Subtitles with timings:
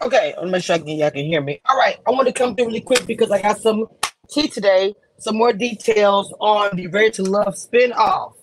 [0.00, 1.60] Okay, I'm gonna make sure I can, y'all can hear me.
[1.68, 3.86] All right, I want to come through really quick because I got some
[4.30, 8.34] tea today, some more details on the Ready to Love spinoff.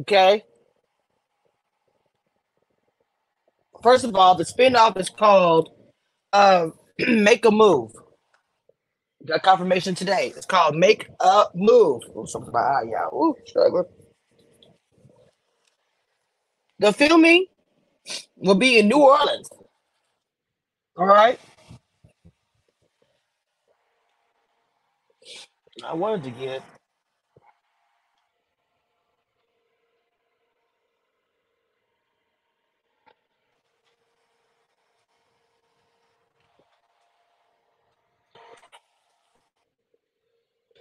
[0.00, 0.44] Okay.
[3.82, 5.70] First of all, the spinoff is called
[6.32, 6.68] uh,
[6.98, 7.90] Make a Move.
[9.26, 10.32] Got confirmation today.
[10.36, 12.02] It's called Make a Move.
[12.16, 13.14] Ooh, something about ah, eye, y'all.
[13.14, 13.90] Ooh, struggle.
[16.80, 17.46] The filming
[18.36, 19.50] will be in New Orleans.
[20.96, 21.40] All right.
[25.84, 26.62] I wanted to get.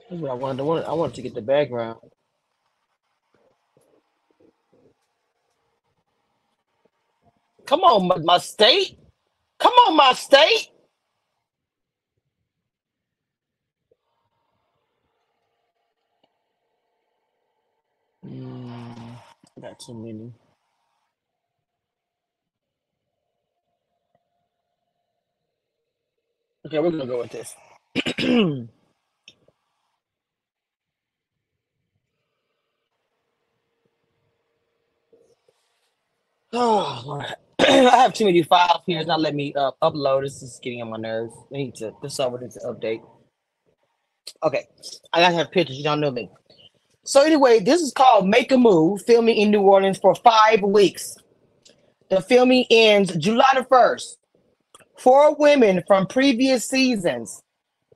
[0.10, 0.64] That's what I wanted.
[0.64, 0.86] Wanted.
[0.86, 2.00] I wanted to get the background.
[7.70, 8.98] Come on, my, state.
[9.60, 10.70] Come on, my state.
[18.26, 19.18] Mm,
[19.62, 20.34] got too many.
[26.68, 27.56] Okay, we're gonna go with this.
[36.54, 37.22] oh.
[37.68, 39.00] I have too many files here.
[39.00, 40.24] It's not letting me uh, upload.
[40.24, 41.34] This is getting on my nerves.
[41.54, 41.92] I need to.
[42.02, 43.02] This software needs to update.
[44.44, 44.66] Okay,
[45.12, 45.76] I gotta have pictures.
[45.78, 46.30] You don't know me.
[47.04, 51.18] So anyway, this is called Make a Move, filming in New Orleans for five weeks.
[52.10, 54.18] The filming ends July the 1st.
[54.98, 57.42] Four women from previous seasons,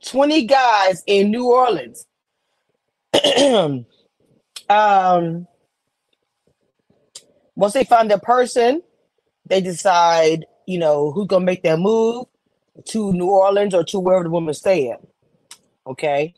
[0.06, 2.06] 20 guys in New Orleans.
[4.70, 5.48] um,
[7.56, 8.82] once they find their person,
[9.46, 12.26] they decide, you know, who's gonna make their move
[12.86, 14.98] to New Orleans or to wherever the woman's staying.
[15.86, 16.34] Okay.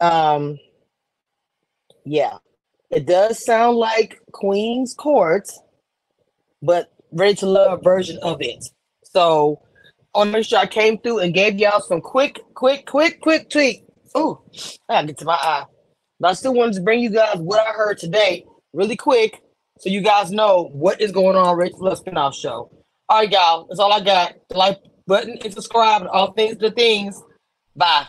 [0.00, 0.58] Um,
[2.04, 2.38] yeah.
[2.90, 5.48] It does sound like Queen's Court,
[6.60, 8.64] but Ready to Love version of it.
[9.02, 9.62] So
[10.14, 13.20] I want to make sure I came through and gave y'all some quick, quick, quick,
[13.20, 13.84] quick tweet.
[14.16, 14.38] Ooh,
[14.88, 15.64] I gotta get to my eye.
[16.20, 19.42] But I still wanted to bring you guys what I heard today, really quick,
[19.78, 22.70] so you guys know what is going on to Love spinoff show.
[23.08, 24.34] All right, y'all, that's all I got.
[24.48, 27.20] The like button and subscribe and all things to things.
[27.74, 28.06] Bye.